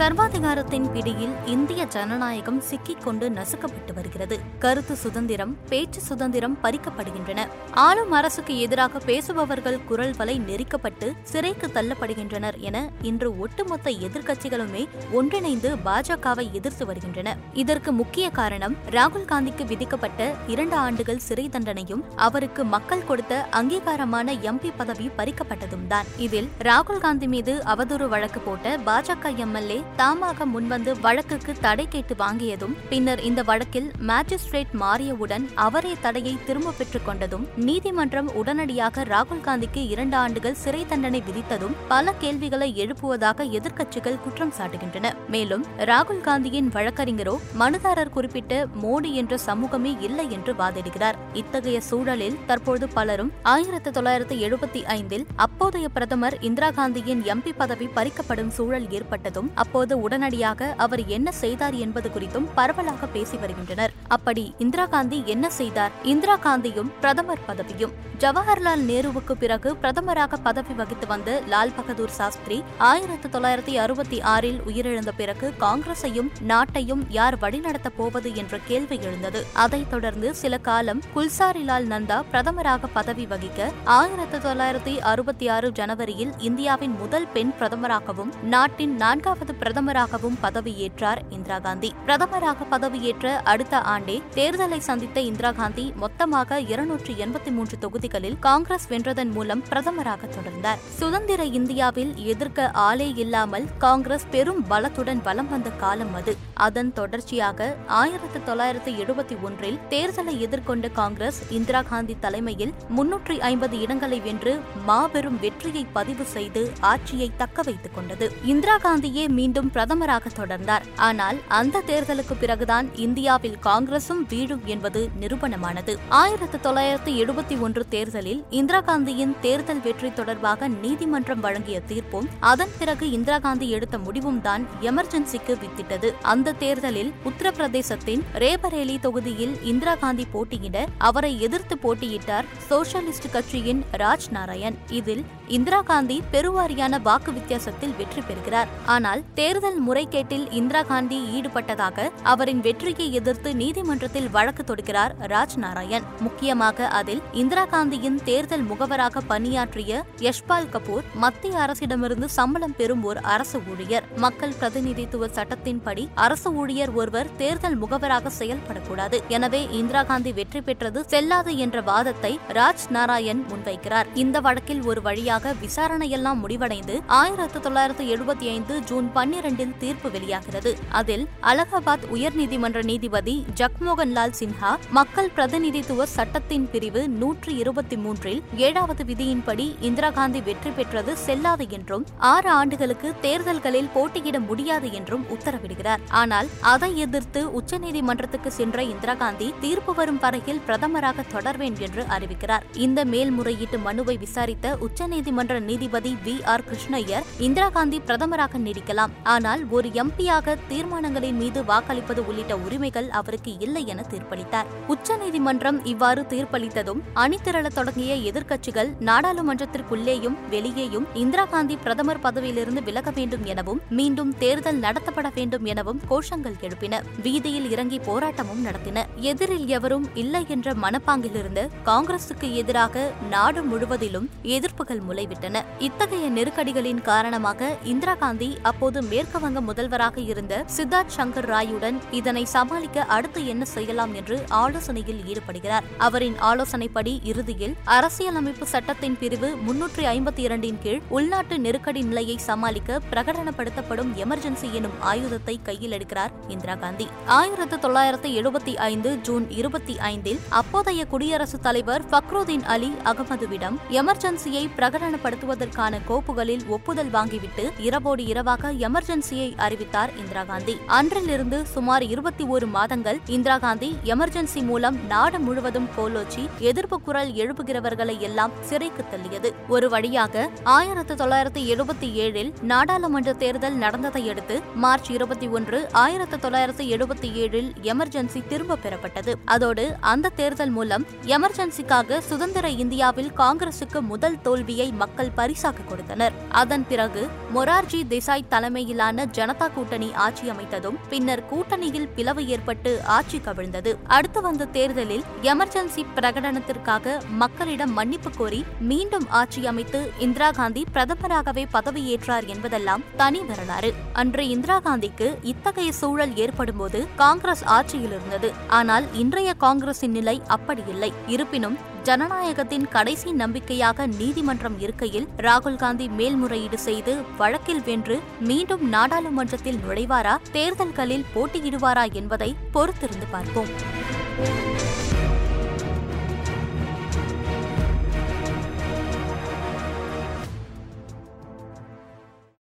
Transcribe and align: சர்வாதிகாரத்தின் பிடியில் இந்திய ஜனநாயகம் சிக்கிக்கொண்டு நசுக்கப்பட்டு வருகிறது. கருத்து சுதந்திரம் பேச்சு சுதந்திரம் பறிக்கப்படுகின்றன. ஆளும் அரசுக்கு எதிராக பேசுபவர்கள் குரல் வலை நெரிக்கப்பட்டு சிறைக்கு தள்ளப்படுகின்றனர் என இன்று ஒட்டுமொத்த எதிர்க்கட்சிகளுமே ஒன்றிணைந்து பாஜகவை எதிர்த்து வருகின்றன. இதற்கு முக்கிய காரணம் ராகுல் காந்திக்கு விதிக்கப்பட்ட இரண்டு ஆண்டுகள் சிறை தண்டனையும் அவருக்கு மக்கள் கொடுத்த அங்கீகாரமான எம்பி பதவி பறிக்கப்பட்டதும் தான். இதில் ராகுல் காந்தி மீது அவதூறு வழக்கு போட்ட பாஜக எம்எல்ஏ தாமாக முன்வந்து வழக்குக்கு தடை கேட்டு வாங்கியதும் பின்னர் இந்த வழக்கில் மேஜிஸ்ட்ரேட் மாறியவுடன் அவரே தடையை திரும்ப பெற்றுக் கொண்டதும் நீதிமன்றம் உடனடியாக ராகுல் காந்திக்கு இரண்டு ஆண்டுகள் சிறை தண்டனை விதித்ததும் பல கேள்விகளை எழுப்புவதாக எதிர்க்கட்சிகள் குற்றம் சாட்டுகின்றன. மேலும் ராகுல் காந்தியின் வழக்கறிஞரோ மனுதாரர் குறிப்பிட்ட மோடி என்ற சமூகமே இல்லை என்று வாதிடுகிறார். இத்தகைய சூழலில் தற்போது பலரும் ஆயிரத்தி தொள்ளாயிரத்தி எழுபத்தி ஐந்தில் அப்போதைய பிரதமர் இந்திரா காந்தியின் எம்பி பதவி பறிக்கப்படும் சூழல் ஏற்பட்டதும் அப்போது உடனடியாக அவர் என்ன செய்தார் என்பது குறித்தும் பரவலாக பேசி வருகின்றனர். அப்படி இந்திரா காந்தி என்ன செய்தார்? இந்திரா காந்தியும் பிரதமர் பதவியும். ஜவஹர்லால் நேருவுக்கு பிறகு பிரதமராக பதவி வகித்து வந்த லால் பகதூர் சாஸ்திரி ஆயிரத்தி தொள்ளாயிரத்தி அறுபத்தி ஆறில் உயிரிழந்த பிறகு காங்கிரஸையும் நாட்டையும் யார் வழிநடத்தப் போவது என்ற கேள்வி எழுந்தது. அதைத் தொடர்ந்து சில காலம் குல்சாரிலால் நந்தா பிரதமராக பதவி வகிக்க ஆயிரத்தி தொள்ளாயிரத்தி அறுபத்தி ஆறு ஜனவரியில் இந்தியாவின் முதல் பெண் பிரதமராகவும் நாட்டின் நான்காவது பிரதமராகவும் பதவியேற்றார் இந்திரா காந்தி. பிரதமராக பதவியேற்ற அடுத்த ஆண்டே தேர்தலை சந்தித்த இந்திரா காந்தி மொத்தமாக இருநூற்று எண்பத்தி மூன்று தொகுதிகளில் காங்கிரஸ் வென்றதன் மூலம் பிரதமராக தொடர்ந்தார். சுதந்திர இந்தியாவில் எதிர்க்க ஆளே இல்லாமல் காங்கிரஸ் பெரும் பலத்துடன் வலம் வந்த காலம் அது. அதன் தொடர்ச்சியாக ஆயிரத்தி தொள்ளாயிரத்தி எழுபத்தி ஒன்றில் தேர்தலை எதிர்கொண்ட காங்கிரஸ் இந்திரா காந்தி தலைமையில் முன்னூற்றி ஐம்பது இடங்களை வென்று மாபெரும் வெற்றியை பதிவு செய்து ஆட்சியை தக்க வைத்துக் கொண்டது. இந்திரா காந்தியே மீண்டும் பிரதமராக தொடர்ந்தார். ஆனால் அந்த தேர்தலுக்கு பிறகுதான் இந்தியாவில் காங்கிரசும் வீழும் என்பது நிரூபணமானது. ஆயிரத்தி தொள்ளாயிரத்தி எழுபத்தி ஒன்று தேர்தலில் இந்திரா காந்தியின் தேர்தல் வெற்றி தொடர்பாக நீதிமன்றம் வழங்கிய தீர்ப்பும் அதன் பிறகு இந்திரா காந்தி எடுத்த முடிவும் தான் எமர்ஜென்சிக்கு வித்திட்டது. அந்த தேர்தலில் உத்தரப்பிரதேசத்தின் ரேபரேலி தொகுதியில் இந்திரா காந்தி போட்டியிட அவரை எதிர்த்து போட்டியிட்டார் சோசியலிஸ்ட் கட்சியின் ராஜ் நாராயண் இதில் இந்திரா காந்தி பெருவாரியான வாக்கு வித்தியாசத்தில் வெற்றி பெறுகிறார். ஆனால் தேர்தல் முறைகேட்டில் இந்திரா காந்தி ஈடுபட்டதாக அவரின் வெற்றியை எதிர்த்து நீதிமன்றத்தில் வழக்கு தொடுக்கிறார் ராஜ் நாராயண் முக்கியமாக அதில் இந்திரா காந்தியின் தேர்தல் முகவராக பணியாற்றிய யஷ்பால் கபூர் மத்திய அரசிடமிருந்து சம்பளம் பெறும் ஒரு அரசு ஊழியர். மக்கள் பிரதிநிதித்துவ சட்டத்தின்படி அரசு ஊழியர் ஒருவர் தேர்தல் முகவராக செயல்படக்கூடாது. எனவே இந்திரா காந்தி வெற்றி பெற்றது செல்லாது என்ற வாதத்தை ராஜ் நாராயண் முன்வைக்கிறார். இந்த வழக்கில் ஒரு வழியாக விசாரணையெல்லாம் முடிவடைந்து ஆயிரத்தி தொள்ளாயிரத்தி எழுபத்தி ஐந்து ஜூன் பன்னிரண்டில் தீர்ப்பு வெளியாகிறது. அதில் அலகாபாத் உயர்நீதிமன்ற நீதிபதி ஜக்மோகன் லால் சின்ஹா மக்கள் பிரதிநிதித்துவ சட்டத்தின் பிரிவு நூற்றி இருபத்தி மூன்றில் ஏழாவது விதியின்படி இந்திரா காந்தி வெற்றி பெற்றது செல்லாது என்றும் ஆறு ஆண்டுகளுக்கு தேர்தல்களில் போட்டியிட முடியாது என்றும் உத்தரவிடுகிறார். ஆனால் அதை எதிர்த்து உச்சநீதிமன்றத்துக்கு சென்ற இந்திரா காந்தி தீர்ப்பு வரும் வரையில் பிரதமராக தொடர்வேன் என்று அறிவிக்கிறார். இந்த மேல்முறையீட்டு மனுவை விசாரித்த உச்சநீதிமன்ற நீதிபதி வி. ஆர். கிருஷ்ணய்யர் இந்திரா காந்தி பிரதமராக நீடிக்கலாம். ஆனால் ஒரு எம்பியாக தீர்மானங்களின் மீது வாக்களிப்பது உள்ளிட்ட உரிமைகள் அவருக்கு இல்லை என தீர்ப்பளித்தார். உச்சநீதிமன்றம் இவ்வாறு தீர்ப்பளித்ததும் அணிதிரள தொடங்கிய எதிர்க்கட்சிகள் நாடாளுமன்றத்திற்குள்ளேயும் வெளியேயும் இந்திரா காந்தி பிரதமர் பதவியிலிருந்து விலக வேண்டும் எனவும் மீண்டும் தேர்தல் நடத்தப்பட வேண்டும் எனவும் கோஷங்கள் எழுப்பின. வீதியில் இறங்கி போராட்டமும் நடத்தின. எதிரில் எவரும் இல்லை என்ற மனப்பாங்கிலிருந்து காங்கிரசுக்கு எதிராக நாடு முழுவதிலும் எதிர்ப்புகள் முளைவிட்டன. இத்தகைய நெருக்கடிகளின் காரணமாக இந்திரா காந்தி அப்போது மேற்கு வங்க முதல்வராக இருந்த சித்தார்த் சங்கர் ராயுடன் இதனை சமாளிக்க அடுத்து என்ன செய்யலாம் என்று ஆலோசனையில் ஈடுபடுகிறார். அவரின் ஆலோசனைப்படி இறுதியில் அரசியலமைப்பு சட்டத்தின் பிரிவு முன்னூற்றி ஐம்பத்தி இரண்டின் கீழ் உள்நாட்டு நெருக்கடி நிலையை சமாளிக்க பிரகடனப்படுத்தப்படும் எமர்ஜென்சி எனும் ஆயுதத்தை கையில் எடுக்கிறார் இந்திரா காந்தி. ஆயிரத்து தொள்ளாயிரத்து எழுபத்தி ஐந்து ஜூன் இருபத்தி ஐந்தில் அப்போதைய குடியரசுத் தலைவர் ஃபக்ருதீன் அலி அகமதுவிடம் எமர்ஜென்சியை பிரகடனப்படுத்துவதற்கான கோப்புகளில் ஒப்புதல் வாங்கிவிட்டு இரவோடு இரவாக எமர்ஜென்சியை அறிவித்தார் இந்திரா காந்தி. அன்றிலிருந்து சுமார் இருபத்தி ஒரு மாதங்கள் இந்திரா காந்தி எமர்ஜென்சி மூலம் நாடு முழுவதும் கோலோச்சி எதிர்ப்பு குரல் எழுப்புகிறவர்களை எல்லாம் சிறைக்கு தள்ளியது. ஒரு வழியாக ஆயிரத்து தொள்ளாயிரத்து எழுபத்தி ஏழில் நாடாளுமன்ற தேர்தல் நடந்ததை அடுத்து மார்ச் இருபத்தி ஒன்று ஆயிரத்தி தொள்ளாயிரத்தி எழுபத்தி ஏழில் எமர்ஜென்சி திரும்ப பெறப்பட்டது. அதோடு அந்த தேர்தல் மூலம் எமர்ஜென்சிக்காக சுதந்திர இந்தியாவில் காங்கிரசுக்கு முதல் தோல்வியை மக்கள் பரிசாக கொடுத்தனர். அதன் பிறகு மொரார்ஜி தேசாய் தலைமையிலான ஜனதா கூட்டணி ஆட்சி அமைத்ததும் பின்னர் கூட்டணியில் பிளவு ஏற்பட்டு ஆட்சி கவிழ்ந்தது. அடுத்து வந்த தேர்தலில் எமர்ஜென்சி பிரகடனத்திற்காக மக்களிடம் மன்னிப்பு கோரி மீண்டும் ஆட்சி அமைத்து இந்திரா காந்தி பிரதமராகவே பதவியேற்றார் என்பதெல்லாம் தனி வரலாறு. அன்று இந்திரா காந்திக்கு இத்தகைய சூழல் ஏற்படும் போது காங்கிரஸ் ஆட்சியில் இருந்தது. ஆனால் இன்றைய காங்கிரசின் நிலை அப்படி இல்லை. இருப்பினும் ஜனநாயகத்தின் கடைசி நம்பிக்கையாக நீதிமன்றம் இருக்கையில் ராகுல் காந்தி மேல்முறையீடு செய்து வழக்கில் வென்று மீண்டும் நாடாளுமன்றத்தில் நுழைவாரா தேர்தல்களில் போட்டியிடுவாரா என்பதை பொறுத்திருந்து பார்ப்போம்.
சர்வாதிகாரத்தின் 0.00 0.86
பிடியில் 0.92 1.32
இந்திய 1.46 1.84
ஜனநாயகம் 1.84 2.60
சிக்கிக்கொண்டு 2.60 3.30
நசுக்கப்பட்டு 3.30 3.92
வருகிறது. 3.94 4.36
கருத்து 4.58 4.96
சுதந்திரம் 4.96 5.56
பேச்சு 5.68 6.00
சுதந்திரம் 6.00 6.58
பறிக்கப்படுகின்றன. 6.62 7.48
ஆளும் 7.70 8.12
அரசுக்கு 8.12 8.58
எதிராக 8.58 8.98
பேசுபவர்கள் 8.98 9.84
குரல் 9.88 10.14
வலை 10.16 10.40
நெரிக்கப்பட்டு 10.40 11.12
சிறைக்கு 11.22 11.66
தள்ளப்படுகின்றனர் 11.66 12.58
என 12.58 12.90
இன்று 13.02 13.38
ஒட்டுமொத்த 13.38 13.90
எதிர்க்கட்சிகளுமே 13.90 14.88
ஒன்றிணைந்து 15.12 15.72
பாஜகவை 15.84 16.52
எதிர்த்து 16.52 16.86
வருகின்றன. 16.86 17.36
இதற்கு 17.52 17.92
முக்கிய 17.92 18.30
காரணம் 18.30 18.76
ராகுல் 18.90 19.28
காந்திக்கு 19.32 19.66
விதிக்கப்பட்ட 19.66 20.34
இரண்டு 20.46 20.76
ஆண்டுகள் 20.76 21.18
சிறை 21.18 21.48
தண்டனையும் 21.48 22.04
அவருக்கு 22.16 22.64
மக்கள் 22.64 23.04
கொடுத்த 23.04 23.48
அங்கீகாரமான 23.50 24.32
எம்பி 24.32 24.72
பதவி 24.76 25.10
பறிக்கப்பட்டதும் 25.16 25.86
தான். 25.86 26.06
இதில் 26.16 26.50
ராகுல் 26.58 27.04
காந்தி 27.06 27.26
மீது 27.26 27.62
அவதூறு 27.66 28.08
வழக்கு 28.08 28.40
போட்ட 28.40 28.76
பாஜக 28.76 29.36
எம்எல்ஏ 29.36 29.88
தாமாக 29.96 30.46
முன்வந்து 30.46 31.00
வழக்குக்கு 31.00 31.52
தடை 31.60 31.88
கேட்டு 31.88 32.14
வாங்கியதும் 32.14 32.74
பின்னர் 32.88 33.20
இந்த 33.20 33.42
வழக்கில் 33.42 33.90
மேஜிஸ்ட்ரேட் 34.06 34.72
மாறியவுடன் 34.80 35.44
அவரே 35.54 35.96
தடையை 36.00 36.36
திரும்ப 36.46 36.70
பெற்றுக் 36.70 37.06
கொண்டதும் 37.08 37.44
நீதிமன்றம் 37.56 38.34
உடனடியாக 38.34 39.04
ராகுல் 39.04 39.42
காந்திக்கு 39.44 39.88
இரண்டு 39.88 40.16
ஆண்டுகள் 40.16 40.54
சிறை 40.54 40.86
தண்டனை 40.86 41.22
விதித்ததும் 41.22 41.74
பல 41.88 42.12
கேள்விகளை 42.12 42.74
எழுப்புவதாக 42.76 43.46
எதிர்க்கட்சிகள் 43.50 44.20
குற்றம் 44.20 44.52
சாட்டுகின்றன. 44.58 45.12
மேலும் 45.28 45.66
ராகுல் 45.78 46.20
காந்தியின் 46.20 46.70
வழக்கறிஞரோ 46.74 47.36
மனுதாரர் 47.58 48.10
குறிப்பிட்ட 48.10 48.66
மோடி 48.82 49.12
என்ற 49.12 49.38
சமூகமே 49.38 49.96
இல்லை 50.00 50.30
என்று 50.30 50.54
வாதிடுகிறார். 50.54 51.18
இத்தகைய 51.32 51.80
சூழலில் 51.80 52.38
தற்போது 52.46 52.88
பலரும் 52.88 53.32
ஆயிரத்தி 53.42 53.90
தொள்ளாயிரத்தி 53.90 54.38
எழுபத்தி 54.48 54.82
ஐந்தில் 54.84 55.26
அப்போதைய 55.36 55.88
பிரதமர் 55.88 56.38
இந்திரா 56.40 56.70
காந்தியின் 56.70 57.22
எம்பி 57.22 57.52
பதவி 57.52 57.86
பறிக்கப்படும் 57.86 58.48
சூழல் 58.48 58.90
ஏற்பட்டதும் 58.90 59.50
அப்போது 59.70 60.00
உடனடியாக 60.00 60.74
அவர் 60.76 61.06
என்ன 61.06 61.32
செய்தார் 61.32 61.74
என்பது 61.74 62.08
குறித்தும் 62.08 62.46
பரவலாக 62.54 63.06
பேசி 63.06 63.36
வருகின்றனர். 63.36 63.92
அப்படி 64.08 64.54
இந்திரா 64.58 64.86
காந்தி 64.86 65.22
என்ன 65.26 65.50
செய்தார்? 65.50 65.90
இந்திரா 66.02 66.38
காந்தியும் 66.44 66.90
பிரதமர் 67.00 67.44
பதவியும். 67.48 67.92
ஜவஹர்லால் 68.18 68.82
நேருவுக்கு 68.86 69.32
பிறகு 69.32 69.76
பிரதமராக 69.82 70.36
பதவி 70.42 70.74
வகித்து 70.74 71.06
வந்த 71.06 71.42
லால் 71.48 71.74
பகதூர் 71.74 72.08
சாஸ்திரி 72.08 72.62
ஆயிரத்தி 72.78 73.28
தொள்ளாயிரத்தி 73.28 73.76
அறுபத்தி 73.76 74.20
ஆறில் 74.20 74.60
உயிரிழந்த 74.66 75.08
பிறகு 75.16 75.52
காங்கிரஸையும் 75.60 76.30
நாட்டையும் 76.48 77.04
யார் 77.08 77.38
வழிநடத்தப் 77.38 77.96
போவது 77.96 78.36
என்ற 78.36 78.58
கேள்வி 78.66 78.98
எழுந்தது. 79.02 79.46
அதைத் 79.52 79.90
தொடர்ந்து 79.90 80.34
சில 80.34 80.58
காலம் 80.58 81.02
குல்சாரிலால் 81.14 81.88
நந்தா 81.94 82.22
பிரதமராக 82.32 82.86
பதவி 82.92 83.24
வகிக்க 83.24 83.70
ஆயிரத்தி 83.84 84.38
தொள்ளாயிரத்தி 84.38 84.98
அறுபத்தி 84.98 85.48
ஆறு 85.48 85.70
ஜனவரியில் 85.70 86.32
இந்தியாவின் 86.38 86.98
முதல் 86.98 87.26
பெண் 87.26 87.52
பிரதமராகவும் 87.58 88.32
நாட்டின் 88.42 88.94
நான்காவது 88.96 89.58
பிரதமராகவும் 89.60 90.38
பதவியேற்றார் 90.42 91.20
இந்திரா 91.30 91.58
காந்தி. 91.58 91.92
பிரதமராக 92.06 92.66
பதவியேற்ற 92.70 93.34
அடுத்த 93.44 93.78
ஆண்டே 93.78 94.22
தேர்தலை 94.34 94.78
சந்தித்த 94.78 95.20
இந்திரா 95.20 95.52
காந்தி 95.52 95.92
மொத்தமாக 95.96 96.60
இருநூற்று 96.60 97.14
எண்பத்தி 97.14 97.50
மூன்று 97.50 97.78
தொகுதிகளில் 97.78 98.38
காங்கிரஸ் 98.38 98.86
வென்றதன் 98.88 99.32
மூலம் 99.32 99.64
பிரதமராக 99.70 100.28
தொடர்ந்தார். 100.36 100.80
சுதந்திர 100.88 101.44
இந்தியாவில் 101.44 102.14
எதிர்க்க 102.16 102.70
ஆளே 102.70 103.12
இல்லாமல் 103.16 103.66
காங்கிரஸ் 103.78 104.26
பெரும் 104.30 104.64
பலத்துடன் 104.70 105.22
வலம் 105.22 105.48
வந்த 105.48 105.70
காலம் 105.70 106.14
அது. 106.14 106.36
அதன் 106.66 106.92
தொடர்ச்சியாக 106.92 107.68
ஆயிரத்தி 108.00 108.38
தொள்ளாயிரத்தி 108.48 108.92
எழுபத்தி 109.02 109.36
ஒன்றில் 109.46 109.78
தேர்தலை 109.92 110.34
எதிர்கொண்ட 110.46 110.86
காங்கிரஸ் 111.00 111.38
இந்திரா 111.58 111.80
காந்தி 111.90 112.14
தலைமையில் 112.24 112.72
முன்னூற்றி 112.96 113.36
ஐம்பது 113.50 113.76
இடங்களை 113.84 114.18
வென்று 114.26 114.52
மாபெரும் 114.88 115.38
வெற்றியை 115.44 115.84
பதிவு 115.98 116.24
செய்து 116.34 116.62
ஆட்சியை 116.90 117.28
தக்க 117.42 117.62
வைத்துக் 117.62 117.94
கொண்டது. 117.94 118.28
இந்திரா 118.52 118.76
காந்தியே 118.86 119.24
மீண்டும் 119.38 119.70
பிரதமராக 119.74 120.32
தொடர்ந்தார். 120.40 120.86
ஆனால் 121.08 121.38
அந்த 121.58 121.82
தேர்தலுக்கு 121.90 122.36
பிறகுதான் 122.42 122.88
இந்தியாவில் 123.06 123.58
காங்கிரசும் 123.68 124.22
வீழும் 124.32 124.64
என்பது 124.74 125.02
நிரூபணமானது. 125.22 125.94
ஆயிரத்தி 126.22 126.60
தொள்ளாயிரத்தி 126.66 127.14
எழுபத்தி 127.22 127.58
ஒன்று 127.60 127.84
தேர்தலில் 127.94 128.42
இந்திரா 128.60 128.80
காந்தியின் 128.90 129.34
தேர்தல் 129.46 129.82
வெற்றி 129.86 130.12
தொடர்பாக 130.12 130.68
நீதிமன்றம் 130.82 131.44
வழங்கிய 131.46 131.80
தீர்ப்பும் 131.92 132.30
அதன் 132.52 132.74
பிறகு 132.78 133.06
இந்திரா 133.18 133.38
காந்தி 133.46 133.68
எடுத்த 133.78 133.98
முடிவும் 134.06 134.40
தான் 134.48 134.62
எமர்ஜென்சிக்கு 134.90 135.56
வித்திட்டது. 135.64 136.10
அந்த 136.32 136.49
தேர்தலில் 136.58 137.12
உத்தரப்பிரதேசத்தின் 137.24 138.22
ரேபரேலி 138.34 138.96
தொகுதியில் 139.00 139.54
இந்திரா 139.62 139.94
காந்தி 139.94 140.26
போட்டியிட 140.32 140.86
அவரை 141.08 141.32
எதிர்த்து 141.40 141.76
போட்டியிட்டார் 141.82 142.48
சோசியலிஸ்ட் 142.70 143.30
கட்சியின் 143.32 143.82
ராஜ் 143.92 144.28
நாராயண் 144.30 144.78
இதில் 144.90 145.24
இந்திரா 145.56 145.80
காந்தி 145.80 146.16
பெருவாரியான 146.32 147.00
வாக்கு 147.02 147.30
வித்தியாசத்தில் 147.32 147.94
வெற்றி 147.96 148.22
பெறுகிறார். 148.22 148.68
ஆனால் 148.86 149.22
தேர்தல் 149.34 149.78
முறைகேட்டில் 149.86 150.46
இந்திரா 150.60 150.82
காந்தி 150.82 151.18
ஈடுபட்டதாக 151.36 152.06
அவரின் 152.32 152.60
வெற்றியை 152.60 153.06
எதிர்த்து 153.12 153.50
நீதிமன்றத்தில் 153.54 154.30
வழக்கு 154.30 154.64
தொடுக்கிறார் 154.64 155.14
ராஜ் 155.32 155.56
நாராயண் 155.56 156.06
முக்கியமாக 156.20 156.88
அதில் 156.98 157.22
இந்திரா 157.32 157.64
காந்தியின் 157.64 158.18
தேர்தல் 158.28 158.64
முகவராக 158.70 159.22
பணியாற்றிய 159.32 160.04
யஷ்பால் 160.26 160.70
கபூர் 160.74 161.04
மத்திய 161.14 161.58
அரசிடமிருந்து 161.64 162.28
சம்பளம் 162.38 162.76
பெறும் 162.76 163.02
ஒரு 163.02 163.22
அரசு 163.34 163.58
ஊழியர். 163.72 164.06
மக்கள் 164.16 164.56
பிரதிநிதித்துவ 164.60 165.28
சட்டத்தின்படி 165.38 166.08
அரசு 166.14 166.39
ஊழியர் 166.46 166.92
ஒருவர் 166.92 167.36
தேர்தல் 167.36 167.78
முகவராக 167.78 168.30
செயல்படக்கூடாது. 168.38 169.20
எனவே 169.28 169.68
இந்திரா 169.70 170.02
காந்தி 170.02 170.32
வெற்றி 170.32 170.60
பெற்றது 170.60 171.04
செல்லாது 171.06 171.56
என்ற 171.56 171.80
வாதத்தை 171.80 172.38
ராஜ் 172.48 172.86
நாராயண் 172.88 173.44
முன்வைக்கிறார். 173.50 174.06
இந்த 174.14 174.40
வழக்கில் 174.40 174.82
ஒரு 174.82 175.02
வழியாக 175.02 175.54
விசாரணையெல்லாம் 175.64 176.40
முடிவடைந்து 176.44 177.00
ஆயிரத்தி 177.06 177.58
தொள்ளாயிரத்தி 177.58 178.06
எழுபத்தி 178.14 178.48
ஐந்து 178.56 178.82
ஜூன் 178.84 179.08
பன்னிரண்டில் 179.14 179.76
தீர்ப்பு 179.78 180.10
வெளியாகிறது. 180.10 180.76
அதில் 180.88 181.28
அலகாபாத் 181.40 182.06
உயர்நீதிமன்ற 182.16 182.82
நீதிபதி 182.82 183.44
ஜக்மோகன் 183.54 184.14
லால் 184.18 184.36
சின்ஹா 184.40 184.72
மக்கள் 184.90 185.30
பிரதிநிதித்துவ 185.30 186.06
சட்டத்தின் 186.06 186.68
பிரிவு 186.70 187.08
நூற்றி 187.08 187.54
இருபத்தி 187.56 187.96
மூன்றில் 187.96 188.42
ஏழாவது 188.56 189.04
விதியின்படி 189.04 189.68
இந்திரா 189.80 190.10
காந்தி 190.10 190.40
வெற்றி 190.40 190.70
பெற்றது 190.70 191.16
செல்லாது 191.16 191.66
என்றும் 191.70 192.06
ஆறு 192.18 192.50
ஆண்டுகளுக்கு 192.50 193.14
தேர்தல்களில் 193.20 193.90
போட்டியிட 193.94 194.38
முடியாது 194.38 194.92
என்றும் 194.92 195.24
உத்தரவிடுகிறார். 195.36 195.98
ஆனால் 196.08 196.29
அதை 196.60 196.98
எதிர்த்து 196.98 197.40
உச்சநீதிமன்றத்துக்கு 197.60 198.46
சென்ற 198.46 198.82
இந்திரா 198.82 199.14
காந்தி 199.14 199.54
தீர்ப்பு 199.60 199.94
வரும் 199.94 200.18
வரையில் 200.18 200.60
பிரதமராக 200.66 201.24
தொடர்வேன் 201.32 201.78
என்று 201.78 202.02
அறிவிக்கிறார். 202.02 202.64
இந்த 202.74 203.04
மேல்முறையீட்டு 203.04 203.78
மனுவை 203.78 204.16
விசாரித்த 204.16 204.78
உச்சநீதிமன்ற 204.80 205.60
நீதிபதி 205.60 206.16
வி. 206.24 206.44
ஆர். 206.44 206.64
கிருஷ்ணய்யர் 206.64 207.22
இந்திரா 207.38 207.68
காந்தி 207.68 208.00
பிரதமராக 208.06 208.58
நீடிக்கலாம். 208.58 209.10
ஆனால் 209.22 209.68
ஒரு 209.68 209.88
எம்பியாக 209.88 210.56
தீர்மானங்களின் 210.68 211.36
மீது 211.36 211.64
வாக்களிப்பது 211.64 212.26
உள்ளிட்ட 212.26 212.56
உரிமைகள் 212.56 213.08
அவருக்கு 213.08 213.58
இல்லை 213.58 213.86
என 213.86 214.04
தீர்ப்பளித்தார். 214.10 214.66
உச்சநீதிமன்றம் 214.86 215.84
இவ்வாறு 215.84 216.22
தீர்ப்பளித்ததும் 216.22 217.02
அணிதிரள 217.14 217.66
தொடங்கிய 217.68 218.14
எதிர்க்கட்சிகள் 218.14 218.90
நாடாளுமன்றத்திற்குள்ளேயும் 219.00 220.36
வெளியேயும் 220.50 221.06
இந்திரா 221.14 221.44
காந்தி 221.44 221.76
பிரதமர் 221.76 222.20
பதவியிலிருந்து 222.20 222.82
விலக 222.82 223.10
வேண்டும் 223.10 223.44
எனவும் 223.44 223.80
மீண்டும் 223.88 224.36
தேர்தல் 224.38 224.80
நடத்தப்பட 224.80 225.30
வேண்டும் 225.34 225.64
எனவும் 225.64 226.00
கோஷங்கள் 226.10 226.56
எழுப்பின. 226.60 227.00
வீதியில் 227.22 227.68
இறங்கி 227.70 227.98
போராட்டமும் 227.98 228.62
நடத்தின. 228.66 229.04
எதிரில் 229.30 229.66
எவரும் 229.68 230.06
இல்லை 230.14 230.42
என்ற 230.48 230.74
மனப்பாங்கிலிருந்து 230.84 231.64
காங்கிரசுக்கு 231.88 232.48
எதிராக 232.52 233.04
நாடு 233.30 233.62
முழுவதிலும் 233.62 234.28
எதிர்ப்புகள் 234.56 235.02
முளைவிட்டன. 235.08 235.64
இத்தகைய 235.78 236.28
நெருக்கடிகளின் 236.30 237.02
காரணமாக 237.02 237.70
இந்திரா 237.92 238.14
காந்தி 238.14 238.50
அப்போது 238.62 239.02
மேற்கு 239.02 239.38
வங்க 239.38 239.60
முதல்வராக 239.60 240.20
இருந்த 240.20 240.64
சித்தார்த் 240.76 241.14
சங்கர் 241.16 241.48
ராயுடன் 241.52 241.98
இதனை 242.10 242.44
சமாளிக்க 242.54 243.04
அடுத்து 243.16 243.46
என்ன 243.46 243.64
செய்யலாம் 243.64 244.14
என்று 244.14 244.38
ஆலோசனையில் 244.62 245.22
ஈடுபடுகிறார். 245.30 245.88
அவரின் 245.98 246.36
ஆலோசனைப்படி 246.50 247.14
இறுதியில் 247.32 247.76
அரசியலமைப்பு 247.84 248.66
சட்டத்தின் 248.66 249.18
பிரிவு 249.20 249.50
முன்னூற்றி 249.66 250.04
ஐம்பத்தி 250.16 250.42
இரண்டின் 250.48 250.78
கீழ் 250.82 251.00
உள்நாட்டு 251.08 251.58
நெருக்கடி 251.58 252.02
நிலையை 252.02 252.36
சமாளிக்க 252.48 253.00
பிரகடனப்படுத்தப்படும் 253.10 254.12
எமர்ஜென்சி 254.24 254.70
எனும் 254.80 254.98
ஆயுதத்தை 255.00 255.56
கையில் 255.62 255.98
எடுக்கிறார் 256.00 256.32
இந்திரா 256.48 256.74
காந்தி. 256.74 257.08
ஆயிரத்து 257.26 257.78
தொள்ளாயிரத்து 257.78 258.28
எழுபத்தி 258.30 258.76
ஐந்து 258.76 259.18
ஜூன் 259.20 259.50
இருபத்தி 259.50 259.98
ஐந்தில் 259.98 260.40
அப்போதைய 260.48 261.06
குடியரசுத் 261.06 261.62
தலைவர் 261.62 262.02
ஃபக்ருதீன் 262.10 262.64
அலி 262.64 262.92
அகமதுவிடம் 263.04 263.76
எமர்ஜென்சியை 263.90 264.68
பிரகடனப்படுத்துவதற்கான 264.76 266.00
கோப்புகளில் 266.08 266.66
ஒப்புதல் 266.66 267.08
வாங்கிவிட்டு 267.08 267.72
இரவோடு 267.78 268.24
இரவாக 268.24 268.72
எமர்ஜென்சியை 268.72 269.56
அறிவித்தார் 269.56 270.16
இந்திரா 270.16 270.42
காந்தி. 270.42 270.76
அன்றிலிருந்து 270.86 271.66
சுமார் 271.66 272.02
இருபத்தி 272.02 272.44
ஒரு 272.44 272.66
மாதங்கள் 272.66 273.20
இந்திரா 273.26 273.58
காந்தி 273.58 273.96
எமர்ஜென்சி 274.04 274.62
மூலம் 274.62 275.06
நாடு 275.06 275.38
முழுவதும் 275.38 275.88
கோலோச்சி 275.98 276.48
எதிர்ப்பு 276.58 277.00
குரல் 277.00 277.32
எழுப்புகிறவர்களை 277.32 278.18
எல்லாம் 278.18 278.50
சிறைக்கு 278.60 279.04
தள்ளியது. 279.12 279.52
ஒரு 279.68 279.88
வழியாக 279.88 280.48
ஆயிரத்து 280.62 281.14
தொள்ளாயிரத்து 281.14 281.60
எழுபத்தி 281.60 282.08
ஏழில் 282.14 282.52
நாடாளுமன்ற 282.62 283.32
தேர்தல் 283.32 283.74
நடந்ததை 283.74 284.28
அடுத்து 284.30 284.60
மார்ச் 284.74 285.10
இருபத்தி 285.10 285.46
ஒன்று 285.48 285.89
ஆயிரத்தி 285.92 286.36
தொள்ளாயிரத்தி 286.36 286.84
எழுபத்தி 286.96 287.28
ஏழில் 287.34 287.72
எமர்ஜென்சி 287.82 288.46
திரும்ப 288.46 288.76
பெறப்பட்டது. 288.76 289.34
அதோடு 289.44 289.96
அந்த 290.00 290.28
தேர்தல் 290.28 290.70
மூலம் 290.70 291.06
எமர்ஜென்சிக்காக 291.26 292.18
சுதந்திர 292.18 292.68
இந்தியாவில் 292.68 293.30
காங்கிரசுக்கு 293.36 294.00
முதல் 294.00 294.40
தோல்வியை 294.40 294.92
மக்கள் 294.92 295.30
பரிசாக 295.30 295.78
கொடுத்தனர். 295.88 296.32
அதன் 296.48 296.86
பிறகு 296.86 297.28
மொரார்ஜி 297.54 298.04
தேசாய் 298.08 298.48
தலைமையிலான 298.48 299.24
ஜனதா 299.24 299.72
கூட்டணி 299.72 300.12
ஆட்சி 300.14 300.50
அமைத்ததும் 300.50 300.96
பின்னர் 301.08 301.42
கூட்டணியில் 301.50 302.08
பிளவு 302.14 302.46
ஏற்பட்டு 302.46 303.00
ஆட்சி 303.04 303.38
கவிழ்ந்தது. 303.38 303.96
அடுத்து 304.06 304.40
வந்த 304.40 304.64
தேர்தலில் 304.64 305.24
எமர்ஜென்சி 305.42 306.04
பிரகடனத்திற்காக 306.16 307.26
மக்களிடம் 307.28 307.92
மன்னிப்பு 307.92 308.30
கோரி 308.36 308.64
மீண்டும் 308.80 309.28
ஆட்சி 309.28 309.66
அமைத்து 309.66 310.10
இந்திரா 310.18 310.50
காந்தி 310.50 310.86
பிரதமராகவே 310.94 311.66
பதவியேற்றார் 311.72 312.46
என்பதெல்லாம் 312.46 313.02
தனி 313.16 313.38
வரலாறு. 313.38 313.94
அன்று 314.12 314.48
இந்திரா 314.48 314.80
காந்திக்கு 314.80 315.38
இத்தகைய 315.42 315.78
சூழல் 315.88 316.36
ஏற்படும் 316.36 316.76
போது 316.76 317.06
காங்கிரஸ் 317.16 317.64
ஆட்சியில் 317.64 318.10
இருந்தது. 318.10 318.52
ஆனால் 318.68 319.06
இன்றைய 319.12 319.54
காங்கிரசின் 319.54 320.10
நிலை 320.10 320.42
அப்படி 320.46 320.82
இல்லை. 320.88 321.12
இருப்பினும் 321.26 321.78
ஜனநாயகத்தின் 322.02 322.88
கடைசி 322.88 323.32
நம்பிக்கையாக 323.32 324.06
நீதிமன்றம் 324.06 324.80
இருக்கையில் 324.80 325.28
ராகுல் 325.36 325.76
காந்தி 325.76 326.08
மேல்முறையீடு 326.08 326.78
செய்து 326.78 327.16
வழக்கில் 327.36 327.82
வென்று 327.82 328.18
மீண்டும் 328.40 328.88
நாடாளுமன்றத்தில் 328.88 329.80
நுழைவாரா 329.88 330.36
தேர்தல்களில் 330.52 331.24
போட்டியிடுவாரா 331.34 332.12
என்பதை 332.12 332.56
பொறுத்திருந்து 332.72 333.28
பார்ப்போம். 333.30 333.72